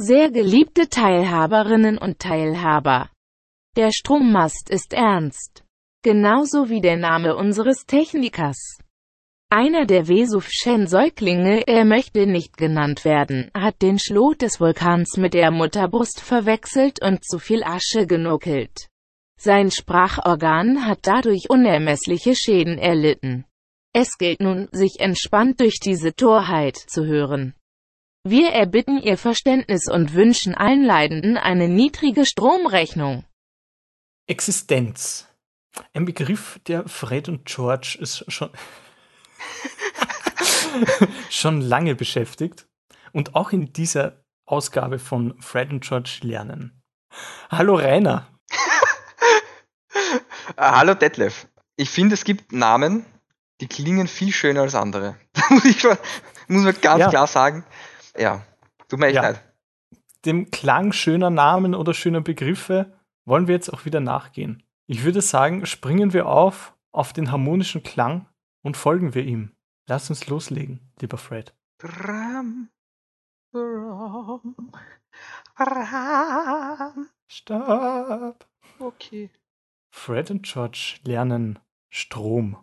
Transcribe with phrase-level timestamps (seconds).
[0.00, 3.10] Sehr geliebte Teilhaberinnen und Teilhaber.
[3.76, 5.64] Der Strommast ist ernst.
[6.04, 8.78] Genauso wie der Name unseres Technikers.
[9.50, 15.34] Einer der Vesuvschen Säuglinge, er möchte nicht genannt werden, hat den Schlot des Vulkans mit
[15.34, 18.88] der Mutterbrust verwechselt und zu viel Asche genuckelt.
[19.40, 23.46] Sein Sprachorgan hat dadurch unermessliche Schäden erlitten.
[23.92, 27.54] Es gilt nun, sich entspannt durch diese Torheit zu hören.
[28.24, 33.24] Wir erbitten Ihr Verständnis und wünschen allen Leidenden eine niedrige Stromrechnung.
[34.26, 35.26] Existenz.
[35.94, 38.50] Ein Begriff, der Fred und George ist schon,
[41.30, 42.66] schon lange beschäftigt
[43.12, 46.82] und auch in dieser Ausgabe von Fred und George lernen.
[47.50, 48.28] Hallo Rainer.
[50.56, 51.46] Hallo Detlef.
[51.76, 53.06] Ich finde, es gibt Namen,
[53.60, 55.16] die klingen viel schöner als andere.
[55.50, 55.84] muss, ich,
[56.48, 57.08] muss man ganz ja.
[57.08, 57.64] klar sagen.
[58.18, 58.44] Ja,
[58.88, 59.22] tut mir echt ja.
[59.22, 59.42] leid.
[60.24, 64.62] Dem Klang schöner Namen oder schöner Begriffe wollen wir jetzt auch wieder nachgehen.
[64.86, 68.26] Ich würde sagen, springen wir auf auf den harmonischen Klang
[68.62, 69.52] und folgen wir ihm.
[69.86, 71.54] Lass uns loslegen, lieber Fred.
[71.80, 72.70] Ram,
[73.54, 74.72] ram,
[75.56, 77.08] ram.
[77.28, 78.46] Stopp.
[78.78, 79.30] Okay.
[79.90, 82.56] Fred und George lernen Strom.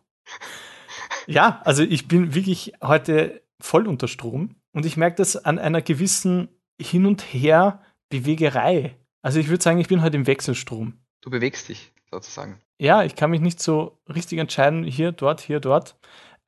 [1.28, 5.82] Ja, also ich bin wirklich heute voll unter Strom und ich merke das an einer
[5.82, 8.98] gewissen Hin- und Her-Bewegerei.
[9.22, 11.00] Also ich würde sagen, ich bin heute im Wechselstrom.
[11.22, 12.62] Du bewegst dich sozusagen.
[12.78, 15.98] Ja, ich kann mich nicht so richtig entscheiden, hier, dort, hier, dort.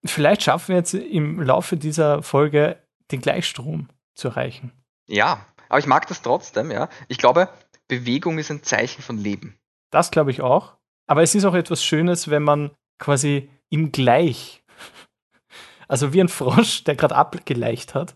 [0.05, 2.77] Vielleicht schaffen wir jetzt im Laufe dieser Folge
[3.11, 4.73] den Gleichstrom zu erreichen.
[5.07, 6.89] Ja, aber ich mag das trotzdem, ja.
[7.07, 7.47] Ich glaube,
[7.87, 9.57] Bewegung ist ein Zeichen von Leben.
[9.89, 10.75] Das glaube ich auch.
[11.07, 14.65] Aber es ist auch etwas Schönes, wenn man quasi im Gleich,
[15.87, 18.15] also wie ein Frosch, der gerade abgeleicht hat.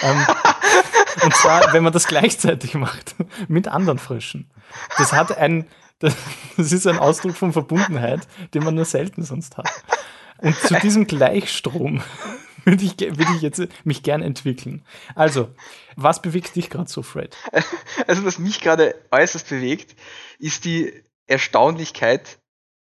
[0.00, 0.26] Ähm,
[1.22, 3.14] und zwar, wenn man das gleichzeitig macht
[3.48, 4.50] mit anderen Fröschen.
[4.96, 5.66] Das hat ein,
[5.98, 6.14] das,
[6.56, 8.20] ist ein Ausdruck von Verbundenheit,
[8.54, 9.68] den man nur selten sonst hat.
[10.38, 12.02] Und zu diesem Gleichstrom
[12.64, 14.84] würde ich, würde ich jetzt mich gern entwickeln.
[15.14, 15.52] Also,
[15.96, 17.36] was bewegt dich gerade so, Fred?
[18.06, 19.96] Also, was mich gerade äußerst bewegt,
[20.38, 20.92] ist die
[21.26, 22.38] Erstaunlichkeit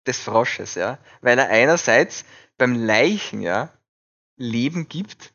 [0.08, 0.98] des Frosches, ja.
[1.22, 2.26] Weil er einerseits
[2.58, 3.72] beim Leichen, ja,
[4.38, 5.34] Leben gibt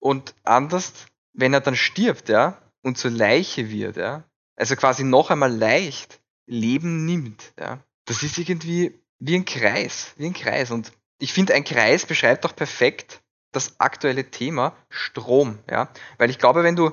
[0.00, 0.92] und anders,
[1.32, 4.24] wenn er dann stirbt, ja, und zur Leiche wird, ja,
[4.56, 7.82] also quasi noch einmal leicht Leben nimmt, ja.
[8.06, 10.70] Das ist irgendwie wie ein Kreis, wie ein Kreis.
[10.70, 13.20] Und ich finde, ein Kreis beschreibt doch perfekt
[13.52, 15.90] das aktuelle Thema Strom, ja.
[16.16, 16.92] Weil ich glaube, wenn du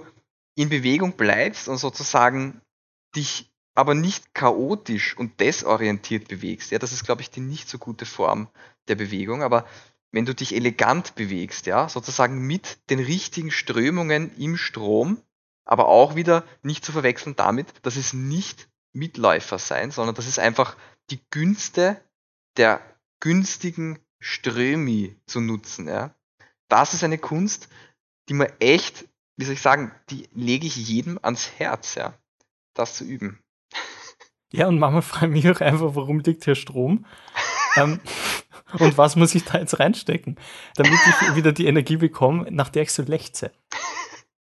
[0.55, 2.61] in Bewegung bleibst und sozusagen
[3.15, 6.71] dich aber nicht chaotisch und desorientiert bewegst.
[6.71, 8.47] Ja, das ist, glaube ich, die nicht so gute Form
[8.87, 9.43] der Bewegung.
[9.43, 9.65] Aber
[10.15, 15.21] wenn du dich elegant bewegst, ja, sozusagen mit den richtigen Strömungen im Strom,
[15.65, 20.39] aber auch wieder nicht zu verwechseln damit, dass es nicht Mitläufer sein, sondern das ist
[20.39, 20.77] einfach
[21.09, 21.99] die Günste
[22.55, 22.79] der
[23.19, 26.15] günstigen Strömi zu nutzen, ja.
[26.69, 27.67] Das ist eine Kunst,
[28.29, 32.17] die man echt, wie soll ich sagen, die lege ich jedem ans Herz, ja,
[32.73, 33.43] das zu üben.
[34.53, 37.05] Ja, und manchmal frage ich mich auch einfach, warum liegt hier Strom?
[37.75, 37.99] ähm,
[38.79, 40.37] und was muss ich da jetzt reinstecken,
[40.75, 43.51] damit ich wieder die Energie bekomme, nach der ich so lechze.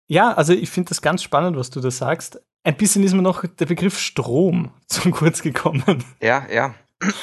[0.08, 2.40] Ja, also ich finde das ganz spannend, was du da sagst.
[2.64, 6.04] Ein bisschen ist mir noch der Begriff Strom zum kurz gekommen.
[6.20, 6.74] Ja, ja.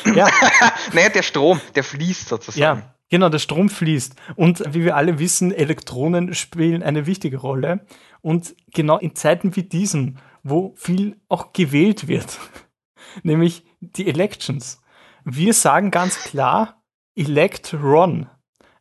[0.05, 0.29] Ja.
[0.93, 2.61] naja, der Strom, der fließt sozusagen.
[2.61, 4.15] Ja, genau, der Strom fließt.
[4.35, 7.85] Und wie wir alle wissen, Elektronen spielen eine wichtige Rolle.
[8.21, 12.39] Und genau in Zeiten wie diesen, wo viel auch gewählt wird,
[13.23, 14.81] nämlich die Elections.
[15.25, 16.83] Wir sagen ganz klar,
[17.15, 18.27] elect Ron.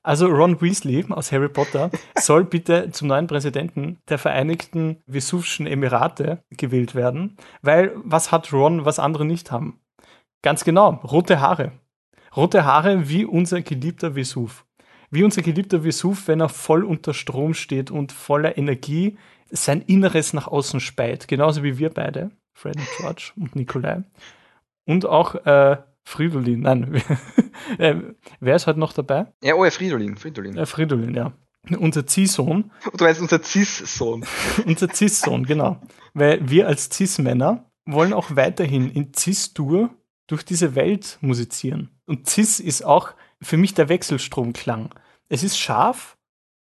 [0.02, 6.44] Also Ron Weasley aus Harry Potter soll bitte zum neuen Präsidenten der Vereinigten Vesuvischen Emirate
[6.50, 9.80] gewählt werden, weil was hat Ron, was andere nicht haben?
[10.42, 11.72] Ganz genau, rote Haare.
[12.36, 14.66] Rote Haare wie unser geliebter Vesuv.
[15.10, 19.16] Wie unser geliebter Vesuv, wenn er voll unter Strom steht und voller Energie
[19.50, 21.28] sein Inneres nach außen speit.
[21.28, 22.30] Genauso wie wir beide.
[22.52, 24.02] Fred und George und Nikolai.
[24.84, 27.02] Und auch äh, Fridolin, nein.
[27.78, 27.96] äh,
[28.40, 29.32] wer ist heute noch dabei?
[29.42, 30.16] Ja, oh ja, Fridolin.
[30.16, 31.32] Fridolin, äh, Fridolin ja.
[31.78, 32.70] Unser Ziehsohn.
[32.94, 34.26] Du meinst unser Cis-Sohn.
[34.66, 35.80] unser Cis-Sohn, genau.
[36.12, 39.88] Weil wir als Cis-Männer wollen auch weiterhin in Cis-Dur
[40.26, 41.90] durch diese Welt musizieren.
[42.04, 44.90] Und Cis ist auch für mich der Wechselstromklang.
[45.30, 46.18] Es ist scharf,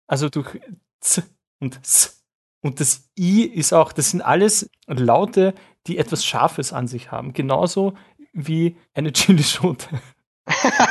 [0.06, 0.61] also durch
[1.00, 1.25] Z
[1.58, 2.23] und S
[2.62, 5.55] und das I ist auch, das sind alles Laute,
[5.87, 7.32] die etwas Scharfes an sich haben.
[7.32, 7.94] Genauso
[8.32, 9.88] wie eine Chilischote.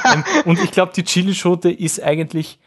[0.05, 2.59] Ähm, und ich glaube, die Chilischote ist eigentlich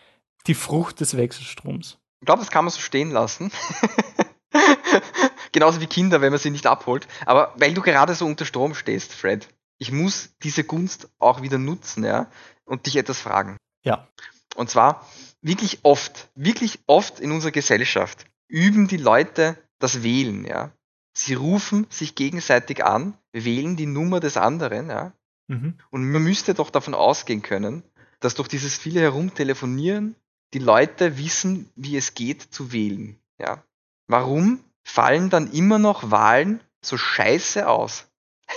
[0.47, 1.99] die Frucht des Wechselstroms.
[2.21, 3.51] Ich glaube, das kann man so stehen lassen.
[5.53, 7.07] Genauso wie Kinder, wenn man sie nicht abholt.
[7.27, 9.49] Aber weil du gerade so unter Strom stehst, Fred,
[9.79, 12.31] ich muss diese Gunst auch wieder nutzen, ja,
[12.65, 13.57] und dich etwas fragen.
[13.83, 14.09] Ja.
[14.57, 15.07] Und zwar
[15.43, 20.73] wirklich oft, wirklich oft in unserer Gesellschaft üben die Leute das Wählen, ja.
[21.13, 25.13] Sie rufen sich gegenseitig an, wählen die Nummer des anderen, ja.
[25.49, 25.75] Mhm.
[25.91, 27.83] Und man müsste doch davon ausgehen können,
[28.21, 30.15] dass durch dieses viele Herumtelefonieren
[30.55, 33.65] die Leute wissen, wie es geht zu wählen, ja.
[34.07, 38.07] Warum fallen dann immer noch Wahlen so scheiße aus?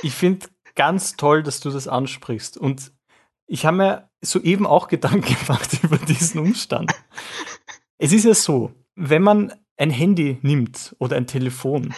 [0.03, 2.57] Ich finde ganz toll, dass du das ansprichst.
[2.57, 2.91] Und
[3.47, 6.91] ich habe mir soeben auch Gedanken gemacht über diesen Umstand.
[7.97, 11.93] Es ist ja so, wenn man ein Handy nimmt oder ein Telefon,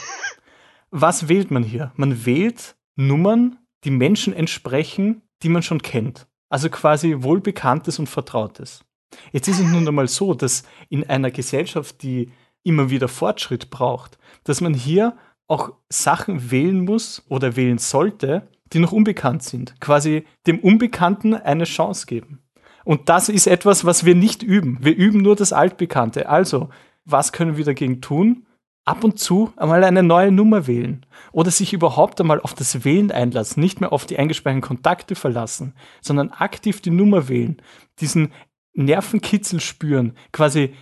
[0.91, 1.91] was wählt man hier?
[1.95, 6.27] Man wählt Nummern, die Menschen entsprechen, die man schon kennt.
[6.50, 8.83] Also quasi wohlbekanntes und vertrautes.
[9.31, 12.31] Jetzt ist es nun einmal so, dass in einer Gesellschaft, die
[12.63, 15.15] immer wieder Fortschritt braucht, dass man hier
[15.47, 19.80] auch Sachen wählen muss oder wählen sollte, die noch unbekannt sind.
[19.80, 22.44] Quasi dem Unbekannten eine Chance geben.
[22.83, 24.77] Und das ist etwas, was wir nicht üben.
[24.81, 26.30] Wir üben nur das Altbekannte.
[26.30, 26.69] Also,
[27.06, 28.45] was können wir dagegen tun?
[28.89, 31.06] Ab und zu einmal eine neue Nummer wählen.
[31.31, 33.62] Oder sich überhaupt einmal auf das Wählen einlassen.
[33.62, 37.62] Nicht mehr auf die eingespeicherten Kontakte verlassen, sondern aktiv die Nummer wählen.
[38.00, 38.33] Diesen
[38.74, 40.15] Nervenkitzel spüren.
[40.31, 40.74] Quasi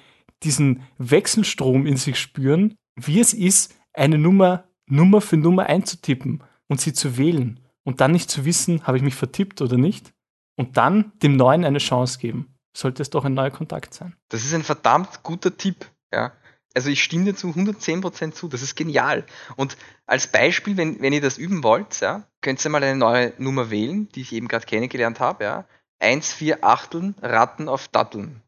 [0.43, 6.79] diesen Wechselstrom in sich spüren, wie es ist, eine Nummer Nummer für Nummer einzutippen und
[6.79, 10.13] sie zu wählen und dann nicht zu wissen, habe ich mich vertippt oder nicht
[10.55, 12.55] und dann dem Neuen eine Chance geben.
[12.73, 14.15] Sollte es doch ein neuer Kontakt sein.
[14.29, 16.31] Das ist ein verdammt guter Tipp, ja.
[16.77, 19.25] Also ich stimme dir zu 110% zu, das ist genial.
[19.55, 23.33] Und als Beispiel, wenn, wenn ihr das üben wollt, ja, könnt ihr mal eine neue
[23.39, 25.65] Nummer wählen, die ich eben gerade kennengelernt habe, ja.
[25.97, 28.43] 1, 4 Achteln, Ratten auf Datteln.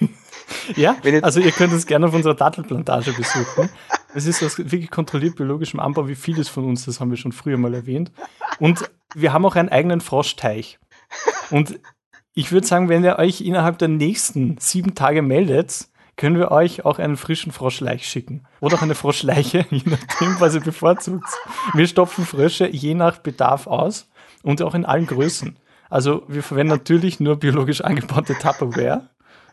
[0.76, 3.70] Ja, also ihr könnt uns gerne auf unserer Dattelplantage besuchen.
[4.14, 7.32] Es ist aus wirklich kontrolliert biologischem Anbau, wie vieles von uns, das haben wir schon
[7.32, 8.10] früher mal erwähnt.
[8.58, 10.78] Und wir haben auch einen eigenen Froschteich.
[11.50, 11.78] Und
[12.34, 16.84] ich würde sagen, wenn ihr euch innerhalb der nächsten sieben Tage meldet, können wir euch
[16.84, 18.42] auch einen frischen Froschleich schicken.
[18.60, 21.28] Oder auch eine Froschleiche, je nachdem, was ihr bevorzugt.
[21.72, 24.10] Wir stopfen Frösche je nach Bedarf aus
[24.42, 25.56] und auch in allen Größen.
[25.88, 29.08] Also wir verwenden natürlich nur biologisch angebaute Tupperware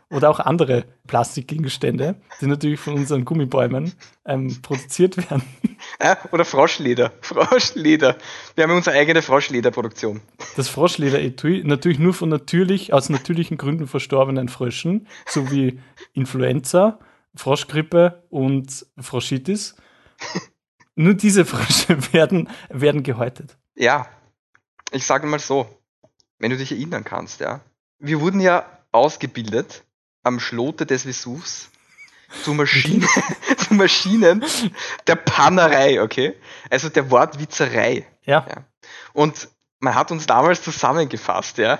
[0.09, 3.93] oder auch andere Plastikgegenstände, die natürlich von unseren Gummibäumen
[4.25, 5.43] ähm, produziert werden.
[6.01, 7.13] Ja, oder Froschleder.
[7.21, 8.17] Froschleder.
[8.55, 10.21] Wir haben unsere eigene Froschlederproduktion.
[10.55, 15.79] Das Froschleder-Etui, natürlich nur von natürlich, aus natürlichen Gründen verstorbenen Fröschen, sowie
[16.13, 16.99] Influenza,
[17.35, 19.75] Froschgrippe und Froschitis.
[20.95, 23.57] nur diese Frösche werden, werden gehäutet.
[23.75, 24.07] Ja,
[24.91, 25.67] ich sage mal so,
[26.39, 27.61] wenn du dich erinnern kannst, ja.
[27.99, 29.83] Wir wurden ja ausgebildet
[30.23, 31.69] am Schlote des Vesuvs
[32.43, 33.07] zu Maschinen,
[33.57, 34.43] zu Maschinen
[35.07, 36.35] der Pannerei, okay?
[36.69, 38.07] Also der Wortwitzerei.
[38.25, 38.45] Ja.
[38.47, 38.63] ja.
[39.13, 39.49] Und
[39.79, 41.79] man hat uns damals zusammengefasst, ja.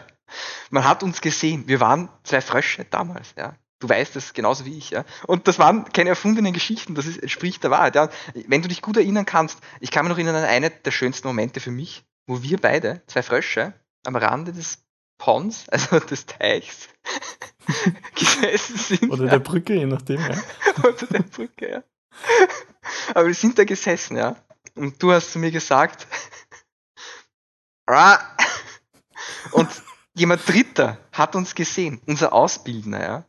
[0.69, 1.67] Man hat uns gesehen.
[1.67, 3.55] Wir waren zwei Frösche damals, ja.
[3.79, 5.03] Du weißt es genauso wie ich, ja.
[5.27, 8.09] Und das waren keine erfundenen Geschichten, das ist, entspricht der Wahrheit, ja.
[8.47, 11.27] Wenn du dich gut erinnern kannst, ich kann mich noch erinnern an eine der schönsten
[11.27, 13.73] Momente für mich, wo wir beide, zwei Frösche,
[14.05, 14.79] am Rande des
[15.17, 16.87] Ponds, also des Teichs,
[18.15, 19.11] gesessen sind.
[19.11, 20.37] Oder der Brücke, je nachdem, ja.
[20.79, 21.83] Oder der Brücke, ja.
[23.13, 24.35] Aber wir sind da gesessen, ja.
[24.75, 26.07] Und du hast zu mir gesagt,
[29.51, 29.69] und
[30.13, 33.25] jemand Dritter hat uns gesehen, unser Ausbildner, ja.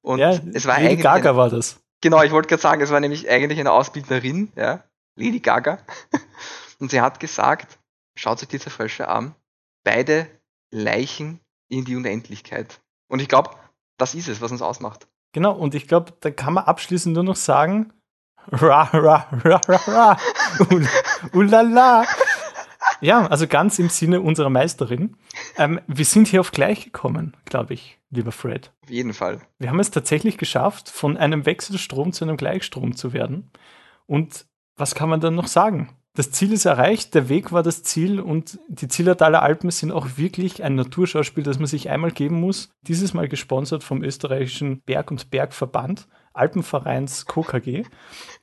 [0.00, 1.02] Und ja, es war Lady eigentlich.
[1.02, 1.78] Gaga eine, war das.
[2.00, 4.82] Genau, ich wollte gerade sagen, es war nämlich eigentlich eine Ausbildnerin, ja.
[5.14, 5.78] Lady Gaga.
[6.78, 7.78] Und sie hat gesagt,
[8.16, 9.34] schaut euch diese Frösche an.
[9.84, 10.26] Beide
[10.72, 12.80] Leichen in die Unendlichkeit.
[13.08, 13.50] Und ich glaube,
[14.02, 15.06] das ist es, was uns ausmacht.
[15.32, 17.92] Genau, und ich glaube, da kann man abschließend nur noch sagen,
[18.50, 20.16] ra, ra, ra, ra, ra,
[21.32, 22.04] ulala.
[23.00, 25.16] Ja, also ganz im Sinne unserer Meisterin.
[25.56, 28.72] Ähm, wir sind hier auf gleich gekommen, glaube ich, lieber Fred.
[28.82, 29.40] Auf jeden Fall.
[29.60, 33.52] Wir haben es tatsächlich geschafft, von einem Wechselstrom zu einem Gleichstrom zu werden.
[34.06, 35.96] Und was kann man dann noch sagen?
[36.14, 40.18] Das Ziel ist erreicht, der Weg war das Ziel und die Zillertaler Alpen sind auch
[40.18, 42.70] wirklich ein Naturschauspiel, das man sich einmal geben muss.
[42.82, 47.84] Dieses Mal gesponsert vom österreichischen Berg- und Bergverband, Alpenvereins KKG.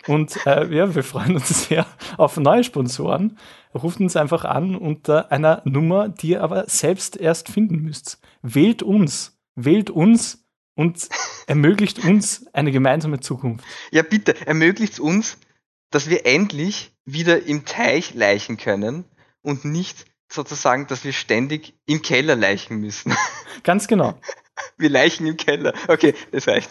[0.08, 1.86] Und äh, ja, wir freuen uns sehr
[2.18, 3.38] auf neue Sponsoren.
[3.76, 8.20] Ruft uns einfach an unter einer Nummer, die ihr aber selbst erst finden müsst.
[8.42, 11.08] Wählt uns, wählt uns und
[11.46, 13.64] ermöglicht uns eine gemeinsame Zukunft.
[13.92, 15.38] Ja, bitte, ermöglicht uns,
[15.92, 19.06] dass wir endlich wieder im Teich leichen können
[19.42, 23.14] und nicht sozusagen, dass wir ständig im Keller leichen müssen.
[23.64, 24.20] Ganz genau.
[24.78, 25.74] Wie Leichen im Keller.
[25.88, 26.70] Okay, das reicht.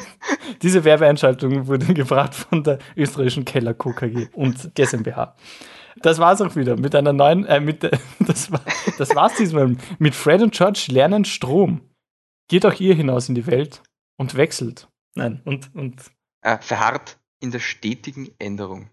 [0.62, 5.36] Diese Werbeeinschaltung wurde gebracht von der österreichischen Keller KKG und GmbH.
[6.02, 8.62] Das war's auch wieder mit einer neuen, äh, mit, äh, das, war,
[8.98, 11.82] das war's diesmal mit Fred und George lernen Strom.
[12.48, 13.82] Geht auch ihr hinaus in die Welt
[14.16, 14.88] und wechselt.
[15.14, 16.00] Nein, und, und.
[16.42, 17.19] Äh, verharrt
[17.50, 18.90] der stetigen Änderung.